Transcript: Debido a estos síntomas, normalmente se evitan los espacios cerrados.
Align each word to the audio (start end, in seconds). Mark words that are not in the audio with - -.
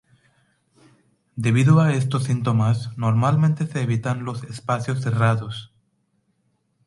Debido 1.35 1.79
a 1.79 1.93
estos 1.93 2.23
síntomas, 2.23 2.89
normalmente 2.97 3.67
se 3.67 3.83
evitan 3.83 4.25
los 4.25 4.43
espacios 4.45 5.01
cerrados. 5.03 5.75